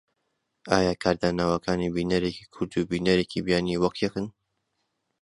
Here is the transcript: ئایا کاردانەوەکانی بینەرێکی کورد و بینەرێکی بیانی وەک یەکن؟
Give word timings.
ئایا 0.71 0.93
کاردانەوەکانی 1.03 1.93
بینەرێکی 1.95 2.49
کورد 2.53 2.73
و 2.77 2.87
بینەرێکی 2.91 3.43
بیانی 3.45 3.81
وەک 3.83 3.95
یەکن؟ 4.05 4.25